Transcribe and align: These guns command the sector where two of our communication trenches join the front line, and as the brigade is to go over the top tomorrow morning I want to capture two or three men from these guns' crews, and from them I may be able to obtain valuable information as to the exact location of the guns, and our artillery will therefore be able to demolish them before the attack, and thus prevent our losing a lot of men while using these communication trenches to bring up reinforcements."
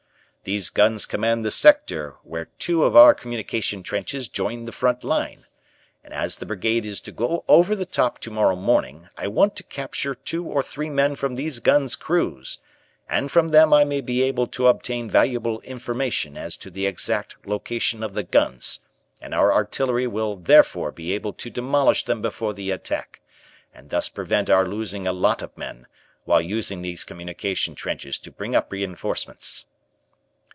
These 0.43 0.71
guns 0.71 1.05
command 1.05 1.45
the 1.45 1.51
sector 1.51 2.15
where 2.23 2.45
two 2.57 2.83
of 2.83 2.95
our 2.95 3.13
communication 3.13 3.83
trenches 3.83 4.27
join 4.27 4.65
the 4.65 4.71
front 4.71 5.03
line, 5.03 5.45
and 6.03 6.11
as 6.15 6.37
the 6.37 6.47
brigade 6.47 6.83
is 6.83 6.99
to 7.01 7.11
go 7.11 7.45
over 7.47 7.75
the 7.75 7.85
top 7.85 8.17
tomorrow 8.17 8.55
morning 8.55 9.07
I 9.15 9.27
want 9.27 9.55
to 9.57 9.63
capture 9.63 10.15
two 10.15 10.43
or 10.47 10.63
three 10.63 10.89
men 10.89 11.13
from 11.13 11.35
these 11.35 11.59
guns' 11.59 11.95
crews, 11.95 12.57
and 13.07 13.31
from 13.31 13.49
them 13.49 13.71
I 13.71 13.83
may 13.83 14.01
be 14.01 14.23
able 14.23 14.47
to 14.47 14.65
obtain 14.67 15.07
valuable 15.07 15.59
information 15.61 16.35
as 16.35 16.57
to 16.57 16.71
the 16.71 16.87
exact 16.87 17.45
location 17.45 18.01
of 18.01 18.15
the 18.15 18.23
guns, 18.23 18.79
and 19.21 19.35
our 19.35 19.53
artillery 19.53 20.07
will 20.07 20.35
therefore 20.37 20.91
be 20.91 21.13
able 21.13 21.33
to 21.33 21.51
demolish 21.51 22.05
them 22.05 22.19
before 22.19 22.55
the 22.55 22.71
attack, 22.71 23.21
and 23.75 23.91
thus 23.91 24.09
prevent 24.09 24.49
our 24.49 24.65
losing 24.65 25.05
a 25.05 25.13
lot 25.13 25.43
of 25.43 25.55
men 25.55 25.85
while 26.23 26.41
using 26.41 26.81
these 26.81 27.03
communication 27.03 27.75
trenches 27.75 28.17
to 28.17 28.31
bring 28.31 28.55
up 28.55 28.71
reinforcements." 28.71 29.67